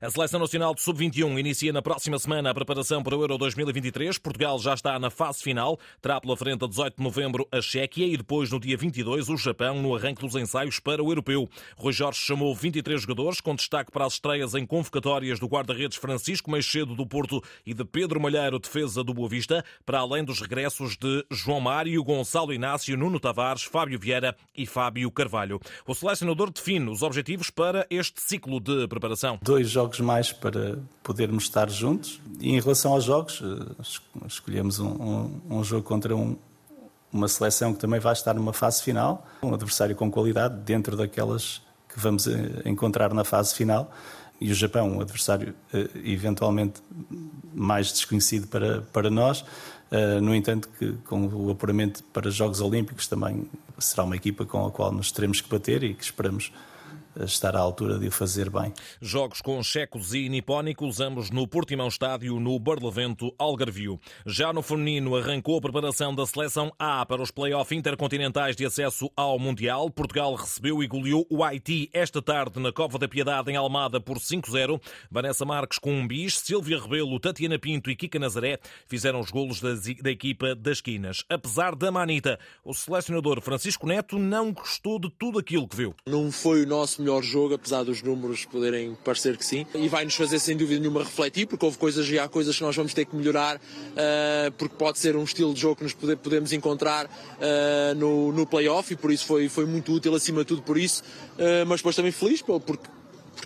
A 0.00 0.10
Seleção 0.10 0.40
Nacional 0.40 0.74
de 0.74 0.82
Sub-21 0.82 1.38
inicia 1.38 1.72
na 1.72 1.82
próxima 1.82 2.18
semana 2.18 2.50
a 2.50 2.54
preparação 2.54 3.02
para 3.02 3.16
o 3.16 3.22
Euro 3.22 3.38
2023. 3.38 4.18
Portugal 4.18 4.58
já 4.58 4.74
está 4.74 4.98
na 4.98 5.10
fase 5.10 5.42
final. 5.42 5.78
Terá 6.00 6.20
pela 6.20 6.36
frente 6.36 6.64
a 6.64 6.68
18 6.68 6.96
de 6.96 7.02
novembro 7.02 7.48
a 7.52 7.60
Chequia 7.60 8.06
e 8.06 8.16
depois, 8.16 8.50
no 8.50 8.58
dia 8.58 8.76
22, 8.76 9.28
o 9.28 9.36
Japão 9.36 9.80
no 9.82 9.94
arranque 9.94 10.20
dos 10.20 10.34
ensaios 10.34 10.80
para 10.80 11.02
o 11.02 11.10
Europeu. 11.10 11.48
Rui 11.76 11.92
Jorge 11.92 12.20
chamou 12.20 12.54
23 12.54 13.00
jogadores, 13.00 13.40
com 13.40 13.54
destaque 13.54 13.90
para 13.90 14.06
as 14.06 14.14
estreias 14.14 14.54
em 14.54 14.66
convocatórias 14.66 15.38
do 15.38 15.46
guarda-redes 15.46 15.98
Francisco 15.98 16.50
Meixedo 16.50 16.94
do 16.94 17.06
Porto 17.06 17.42
e 17.64 17.74
de 17.74 17.84
Pedro 17.84 18.20
Malheiro, 18.20 18.58
defesa 18.58 19.04
do 19.04 19.14
Boa 19.14 19.28
Vista, 19.28 19.64
para 19.84 20.00
além 20.00 20.24
dos 20.24 20.40
regressos 20.40 20.96
de 20.96 21.24
João 21.30 21.60
Mário, 21.60 22.02
Gonçalo 22.02 22.52
Inácio, 22.52 22.96
Nuno 22.96 23.20
Tavares, 23.20 23.62
Fábio 23.62 23.98
Vieira 23.98 24.36
e 24.56 24.66
Fábio 24.66 25.10
Carvalho. 25.10 25.60
O 25.86 25.94
selecionador 25.94 26.50
define 26.50 26.90
os 26.90 27.02
objetivos 27.02 27.50
para 27.50 27.86
este 27.90 28.20
ciclo 28.20 28.60
de 28.60 28.86
preparação. 28.88 29.38
Dois 29.42 29.69
jogos 29.70 30.00
mais 30.00 30.32
para 30.32 30.78
podermos 31.02 31.44
estar 31.44 31.70
juntos. 31.70 32.20
E 32.38 32.50
em 32.50 32.60
relação 32.60 32.92
aos 32.92 33.04
jogos, 33.04 33.42
eh, 33.42 34.26
escolhemos 34.26 34.78
um, 34.78 34.88
um, 34.88 35.40
um 35.58 35.64
jogo 35.64 35.82
contra 35.82 36.14
um, 36.14 36.36
uma 37.12 37.28
seleção 37.28 37.72
que 37.72 37.80
também 37.80 38.00
vai 38.00 38.12
estar 38.12 38.34
numa 38.34 38.52
fase 38.52 38.82
final, 38.82 39.26
um 39.42 39.54
adversário 39.54 39.96
com 39.96 40.10
qualidade 40.10 40.56
dentro 40.60 40.96
daquelas 40.96 41.62
que 41.88 41.98
vamos 41.98 42.26
eh, 42.26 42.62
encontrar 42.64 43.12
na 43.14 43.24
fase 43.24 43.54
final. 43.54 43.90
E 44.40 44.50
o 44.50 44.54
Japão, 44.54 44.96
um 44.96 45.00
adversário 45.00 45.54
eh, 45.72 45.88
eventualmente 46.04 46.80
mais 47.54 47.92
desconhecido 47.92 48.46
para, 48.46 48.82
para 48.92 49.10
nós. 49.10 49.44
No 50.22 50.32
entanto, 50.32 50.68
que 50.78 50.92
com 51.04 51.26
o 51.26 51.50
apuramento 51.50 52.04
para 52.12 52.28
os 52.28 52.34
Jogos 52.36 52.60
Olímpicos 52.60 53.08
também 53.08 53.50
será 53.76 54.04
uma 54.04 54.14
equipa 54.14 54.46
com 54.46 54.64
a 54.64 54.70
qual 54.70 54.92
nos 54.92 55.10
teremos 55.10 55.40
que 55.40 55.50
bater 55.50 55.82
e 55.82 55.94
que 55.94 56.04
esperamos 56.04 56.52
estar 57.18 57.56
à 57.56 57.60
altura 57.60 57.98
de 57.98 58.08
o 58.08 58.10
fazer 58.10 58.50
bem. 58.50 58.72
Jogos 59.00 59.40
com 59.40 59.62
checos 59.62 60.14
e 60.14 60.28
nipónicos, 60.28 61.00
ambos 61.00 61.30
no 61.30 61.46
Portimão 61.46 61.88
Estádio, 61.88 62.38
no 62.38 62.58
Barlavento 62.58 63.34
Algarvio. 63.38 64.00
Já 64.26 64.52
no 64.52 64.62
feminino, 64.62 65.16
arrancou 65.16 65.58
a 65.58 65.60
preparação 65.60 66.14
da 66.14 66.26
seleção 66.26 66.72
A 66.78 67.04
para 67.06 67.22
os 67.22 67.30
play-off 67.30 67.74
intercontinentais 67.74 68.56
de 68.56 68.64
acesso 68.64 69.10
ao 69.16 69.38
Mundial. 69.38 69.90
Portugal 69.90 70.34
recebeu 70.34 70.82
e 70.82 70.86
goleou 70.86 71.26
o 71.30 71.42
Haiti 71.42 71.90
esta 71.92 72.20
tarde 72.22 72.60
na 72.60 72.72
Cova 72.72 72.98
da 72.98 73.08
Piedade, 73.08 73.50
em 73.50 73.56
Almada, 73.56 74.00
por 74.00 74.18
5-0. 74.18 74.80
Vanessa 75.10 75.44
Marques 75.44 75.78
com 75.78 75.92
um 75.92 76.06
bis, 76.06 76.38
Silvia 76.38 76.80
Rebelo, 76.80 77.18
Tatiana 77.18 77.58
Pinto 77.58 77.90
e 77.90 77.96
Kika 77.96 78.18
Nazaré 78.18 78.58
fizeram 78.86 79.20
os 79.20 79.30
golos 79.30 79.60
da, 79.60 79.74
da 80.02 80.10
equipa 80.10 80.54
das 80.54 80.80
quinas. 80.80 81.24
Apesar 81.28 81.74
da 81.74 81.90
manita, 81.90 82.38
o 82.64 82.74
selecionador 82.74 83.40
Francisco 83.40 83.86
Neto 83.86 84.18
não 84.18 84.52
gostou 84.52 84.98
de 84.98 85.10
tudo 85.10 85.38
aquilo 85.38 85.68
que 85.68 85.76
viu. 85.76 85.94
Não 86.06 86.30
foi 86.30 86.64
o 86.64 86.66
nosso 86.66 86.99
melhor 87.00 87.22
jogo, 87.22 87.54
apesar 87.54 87.82
dos 87.82 88.02
números 88.02 88.44
poderem 88.44 88.96
parecer 89.04 89.36
que 89.36 89.44
sim. 89.44 89.66
E 89.74 89.88
vai 89.88 90.04
nos 90.04 90.14
fazer, 90.14 90.38
sem 90.38 90.56
dúvida 90.56 90.80
nenhuma, 90.80 91.00
refletir, 91.00 91.46
porque 91.46 91.64
houve 91.64 91.78
coisas 91.78 92.08
e 92.08 92.18
há 92.18 92.28
coisas 92.28 92.56
que 92.56 92.62
nós 92.62 92.76
vamos 92.76 92.94
ter 92.94 93.04
que 93.04 93.16
melhorar, 93.16 93.56
uh, 93.56 94.52
porque 94.56 94.74
pode 94.76 94.98
ser 94.98 95.16
um 95.16 95.24
estilo 95.24 95.52
de 95.54 95.60
jogo 95.60 95.76
que 95.76 95.82
nos 95.84 95.94
pode, 95.94 96.16
podemos 96.16 96.52
encontrar 96.52 97.06
uh, 97.06 97.94
no, 97.96 98.32
no 98.32 98.46
playoff 98.46 98.92
e 98.92 98.96
por 98.96 99.10
isso 99.10 99.26
foi, 99.26 99.48
foi 99.48 99.66
muito 99.66 99.92
útil, 99.92 100.14
acima 100.14 100.40
de 100.40 100.46
tudo 100.46 100.62
por 100.62 100.78
isso. 100.78 101.02
Uh, 101.34 101.66
mas 101.66 101.80
depois 101.80 101.96
também 101.96 102.12
feliz, 102.12 102.42
porque 102.42 102.88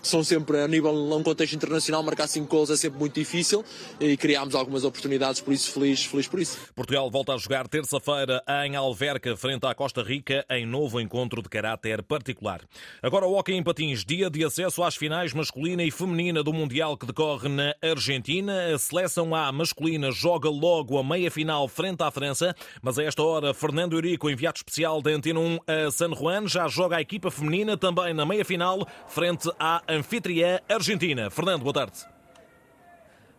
são 0.09 0.23
sempre, 0.23 0.61
a 0.61 0.69
nível, 0.69 0.93
num 0.93 1.23
contexto 1.23 1.55
internacional, 1.55 2.03
marcar 2.03 2.27
5 2.27 2.47
gols 2.47 2.71
é 2.71 2.77
sempre 2.77 2.99
muito 2.99 3.15
difícil 3.15 3.65
e 4.01 4.17
criámos 4.17 4.55
algumas 4.55 4.85
oportunidades, 4.85 5.41
por 5.41 5.53
isso 5.53 5.73
feliz, 5.73 6.05
feliz 6.05 6.29
por 6.29 6.41
isso. 6.41 6.59
Portugal 6.75 7.11
volta 7.11 7.35
a 7.35 7.39
jogar 7.39 7.69
terça-feira 7.69 8.43
em 8.65 8.77
Alverca, 8.77 9.37
frente 9.37 9.67
à 9.67 9.75
Costa 9.75 10.03
Rica, 10.03 10.45
em 10.51 10.67
novo 10.67 11.01
encontro 11.01 11.43
de 11.43 11.49
caráter 11.49 12.03
particular. 12.03 12.61
Agora 13.03 13.27
o 13.27 13.35
Hockey 13.35 13.55
em 13.55 13.63
Patins, 13.63 14.05
dia 14.05 14.31
de 14.31 14.45
acesso 14.45 14.83
às 14.83 14.97
finais 14.97 15.33
masculina 15.33 15.83
e 15.83 15.91
feminina 15.91 16.43
do 16.43 16.53
Mundial 16.53 16.97
que 16.97 17.07
decorre 17.07 17.49
na 17.49 17.75
Argentina. 17.83 18.75
A 18.75 18.79
seleção 18.79 19.35
A 19.35 19.51
masculina 19.53 20.11
joga 20.11 20.49
logo 20.49 20.99
a 20.99 21.05
meia-final 21.05 21.67
frente 21.69 22.03
à 22.03 22.11
França, 22.11 22.55
mas 22.83 22.99
a 22.99 23.05
esta 23.05 23.23
hora 23.23 23.55
Fernando 23.55 23.95
Eurico, 23.95 24.31
enviado 24.31 24.59
especial 24.59 25.01
da 25.01 25.11
Antena 25.11 25.41
1 25.41 25.59
a 25.67 25.91
San 25.91 26.15
Juan, 26.15 26.47
já 26.47 26.69
joga 26.69 26.97
a 26.97 27.01
equipa 27.01 27.31
feminina 27.31 27.77
também 27.77 28.13
na 28.13 28.27
meia-final 28.27 28.87
frente 29.09 29.51
à 29.59 29.83
anfitriã 29.95 30.61
Argentina. 30.69 31.31
Fernando, 31.31 31.63
boa 31.63 31.75
tarde. 31.75 32.14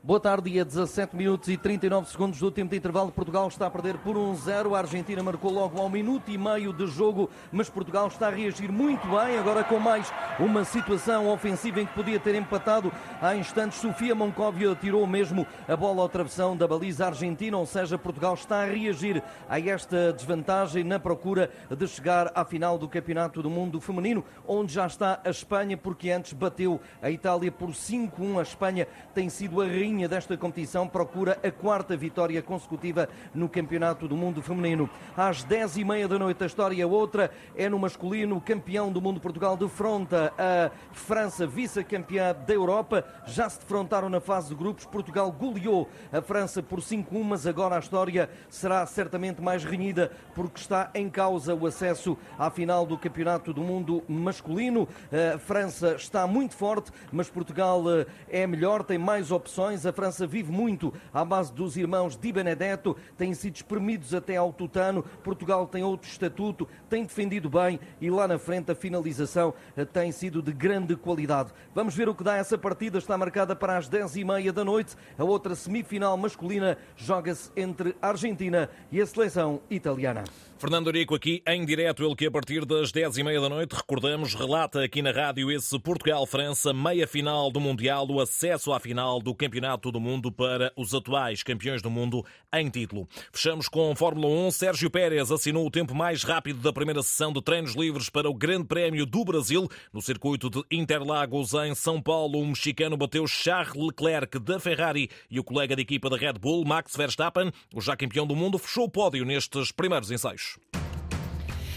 Boa 0.05 0.19
tarde, 0.19 0.51
dia 0.51 0.63
17 0.63 1.15
minutos 1.15 1.49
e 1.49 1.57
39 1.57 2.07
segundos 2.11 2.37
do 2.39 2.51
tempo 2.51 2.69
de 2.69 2.77
intervalo. 2.77 3.11
Portugal 3.11 3.47
está 3.47 3.65
a 3.65 3.71
perder 3.71 3.97
por 3.97 4.15
1-0. 4.15 4.67
Um 4.67 4.75
a 4.75 4.77
Argentina 4.77 5.23
marcou 5.23 5.51
logo 5.51 5.81
ao 5.81 5.89
minuto 5.89 6.29
e 6.29 6.37
meio 6.37 6.71
de 6.71 6.85
jogo, 6.85 7.27
mas 7.51 7.71
Portugal 7.71 8.05
está 8.05 8.27
a 8.27 8.29
reagir 8.29 8.71
muito 8.71 9.01
bem. 9.07 9.39
Agora 9.39 9.63
com 9.63 9.79
mais 9.79 10.13
uma 10.37 10.63
situação 10.63 11.27
ofensiva 11.27 11.81
em 11.81 11.87
que 11.87 11.93
podia 11.95 12.19
ter 12.19 12.35
empatado 12.35 12.91
há 13.19 13.35
instantes. 13.35 13.79
Sofia 13.79 14.13
Moncóvia 14.13 14.75
tirou 14.75 15.07
mesmo 15.07 15.47
a 15.67 15.75
bola 15.75 16.03
ao 16.03 16.09
travessão 16.09 16.55
da 16.55 16.67
baliza 16.67 17.07
argentina, 17.07 17.57
ou 17.57 17.65
seja, 17.65 17.97
Portugal 17.97 18.35
está 18.35 18.61
a 18.61 18.65
reagir 18.65 19.23
a 19.49 19.59
esta 19.59 20.13
desvantagem 20.13 20.83
na 20.83 20.99
procura 20.99 21.49
de 21.75 21.87
chegar 21.87 22.31
à 22.35 22.45
final 22.45 22.77
do 22.77 22.87
Campeonato 22.87 23.41
do 23.41 23.49
Mundo 23.49 23.81
Feminino, 23.81 24.23
onde 24.47 24.71
já 24.71 24.85
está 24.85 25.19
a 25.25 25.31
Espanha, 25.31 25.75
porque 25.75 26.11
antes 26.11 26.33
bateu 26.33 26.79
a 27.01 27.09
Itália 27.09 27.51
por 27.51 27.69
5-1. 27.69 28.37
A 28.37 28.43
Espanha 28.43 28.87
tem 29.11 29.29
sido 29.29 29.59
a 29.59 29.65
rainha 29.65 29.94
desta 30.03 30.35
competição 30.35 30.85
procura 30.85 31.39
a 31.41 31.49
quarta 31.49 31.95
vitória 31.95 32.41
consecutiva 32.41 33.07
no 33.33 33.47
Campeonato 33.47 34.05
do 34.05 34.17
Mundo 34.17 34.41
Feminino. 34.41 34.89
Às 35.15 35.43
10 35.43 35.77
e 35.77 35.83
meia 35.85 36.07
da 36.09 36.19
noite, 36.19 36.43
a 36.43 36.47
história 36.47 36.85
outra 36.85 37.31
é 37.55 37.69
no 37.69 37.79
masculino, 37.79 38.41
campeão 38.41 38.91
do 38.91 39.01
mundo 39.01 39.21
Portugal 39.21 39.55
defronta 39.55 40.33
a 40.37 40.69
França, 40.91 41.47
vice-campeã 41.47 42.35
da 42.45 42.53
Europa. 42.53 43.05
Já 43.25 43.49
se 43.49 43.59
defrontaram 43.59 44.09
na 44.09 44.19
fase 44.19 44.49
de 44.49 44.55
grupos. 44.55 44.85
Portugal 44.85 45.31
goleou 45.31 45.89
a 46.11 46.21
França 46.21 46.61
por 46.61 46.81
5-1, 46.81 47.23
mas 47.23 47.47
agora 47.47 47.77
a 47.77 47.79
história 47.79 48.29
será 48.49 48.85
certamente 48.85 49.41
mais 49.41 49.63
renhida 49.63 50.11
porque 50.33 50.59
está 50.59 50.91
em 50.93 51.09
causa 51.09 51.55
o 51.55 51.65
acesso 51.65 52.17
à 52.37 52.49
final 52.49 52.85
do 52.85 52.97
Campeonato 52.97 53.53
do 53.53 53.61
Mundo 53.61 54.03
masculino. 54.09 54.87
A 55.33 55.37
França 55.37 55.95
está 55.95 56.27
muito 56.27 56.55
forte, 56.55 56.91
mas 57.11 57.29
Portugal 57.29 57.81
eh, 57.89 58.05
é 58.29 58.45
melhor, 58.45 58.83
tem 58.83 58.97
mais 58.97 59.31
opções. 59.31 59.84
A 59.85 59.93
França 59.93 60.25
vive 60.25 60.51
muito 60.51 60.93
à 61.13 61.23
base 61.23 61.53
dos 61.53 61.77
irmãos 61.77 62.17
Di 62.17 62.31
Benedetto, 62.31 62.95
têm 63.17 63.33
sido 63.33 63.55
espremidos 63.55 64.13
até 64.13 64.35
ao 64.35 64.51
tutano. 64.51 65.03
Portugal 65.23 65.67
tem 65.67 65.83
outro 65.83 66.09
estatuto, 66.09 66.67
tem 66.89 67.03
defendido 67.03 67.49
bem 67.49 67.79
e 68.01 68.09
lá 68.09 68.27
na 68.27 68.37
frente 68.37 68.71
a 68.71 68.75
finalização 68.75 69.53
eh, 69.75 69.85
tem 69.85 70.11
sido 70.11 70.41
de 70.41 70.51
grande 70.51 70.95
qualidade. 70.95 71.51
Vamos 71.73 71.95
ver 71.95 72.09
o 72.09 72.15
que 72.15 72.23
dá 72.23 72.35
essa 72.35 72.57
partida. 72.57 72.97
Está 72.97 73.17
marcada 73.17 73.55
para 73.55 73.77
as 73.77 73.89
10h30 73.89 74.51
da 74.51 74.63
noite. 74.63 74.95
A 75.17 75.23
outra 75.23 75.55
semifinal 75.55 76.17
masculina 76.17 76.77
joga-se 76.95 77.51
entre 77.55 77.95
a 78.01 78.09
Argentina 78.09 78.69
e 78.91 79.01
a 79.01 79.05
seleção 79.05 79.61
italiana. 79.69 80.23
Fernando 80.57 80.87
Arico 80.87 81.13
aqui 81.13 81.43
em 81.45 81.65
direto, 81.65 82.03
ele 82.03 82.15
que 82.15 82.25
a 82.25 82.31
partir 82.31 82.65
das 82.65 82.91
10h30 82.91 83.41
da 83.41 83.49
noite, 83.49 83.75
recordamos, 83.75 84.33
relata 84.33 84.83
aqui 84.83 85.01
na 85.01 85.11
rádio 85.11 85.51
esse 85.51 85.77
Portugal-França, 85.77 86.73
meia 86.73 87.05
final 87.05 87.51
do 87.51 87.59
Mundial, 87.59 88.07
o 88.09 88.21
acesso 88.21 88.71
à 88.71 88.79
final 88.79 89.19
do 89.19 89.35
Campeonato 89.75 89.91
do 89.91 89.99
Mundo 89.99 90.31
para 90.31 90.71
os 90.75 90.93
atuais 90.93 91.43
campeões 91.43 91.81
do 91.81 91.89
mundo 91.89 92.25
em 92.53 92.69
título. 92.69 93.07
Fechamos 93.31 93.67
com 93.67 93.95
Fórmula 93.95 94.27
1. 94.47 94.51
Sérgio 94.51 94.89
Pérez 94.89 95.31
assinou 95.31 95.65
o 95.65 95.71
tempo 95.71 95.93
mais 95.93 96.23
rápido 96.23 96.59
da 96.59 96.71
primeira 96.71 97.03
sessão 97.03 97.31
de 97.31 97.41
treinos 97.41 97.75
livres 97.75 98.09
para 98.09 98.29
o 98.29 98.33
Grande 98.33 98.65
Prémio 98.65 99.05
do 99.05 99.23
Brasil. 99.25 99.69
No 99.93 100.01
circuito 100.01 100.49
de 100.49 100.63
Interlagos, 100.71 101.53
em 101.53 101.75
São 101.75 102.01
Paulo, 102.01 102.39
o 102.39 102.47
mexicano 102.47 102.97
bateu 102.97 103.27
Charles 103.27 103.75
Leclerc 103.75 104.39
da 104.39 104.59
Ferrari 104.59 105.09
e 105.29 105.39
o 105.39 105.43
colega 105.43 105.75
de 105.75 105.81
equipa 105.81 106.09
da 106.09 106.17
Red 106.17 106.33
Bull, 106.33 106.65
Max 106.65 106.95
Verstappen, 106.95 107.51
o 107.73 107.81
já 107.81 107.95
campeão 107.95 108.25
do 108.25 108.35
mundo, 108.35 108.57
fechou 108.57 108.85
o 108.85 108.89
pódio 108.89 109.25
nestes 109.25 109.71
primeiros 109.71 110.11
ensaios. 110.11 110.57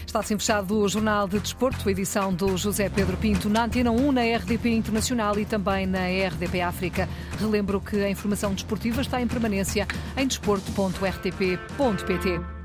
Está 0.09 0.21
assim 0.21 0.39
fechado 0.39 0.75
o 0.75 0.89
Jornal 0.89 1.27
de 1.27 1.37
Desporto, 1.37 1.87
edição 1.87 2.33
do 2.33 2.57
José 2.57 2.89
Pedro 2.89 3.15
Pinto, 3.15 3.47
na 3.47 3.65
Antena 3.65 3.91
1, 3.91 4.11
na 4.11 4.21
RDP 4.21 4.71
Internacional 4.71 5.37
e 5.37 5.45
também 5.45 5.85
na 5.85 6.07
RDP 6.07 6.61
África. 6.61 7.07
Relembro 7.39 7.79
que 7.79 7.97
a 7.97 8.09
informação 8.09 8.55
desportiva 8.55 9.01
está 9.01 9.21
em 9.21 9.27
permanência 9.27 9.87
em 10.17 10.25
desporto.rtp.pt. 10.25 12.58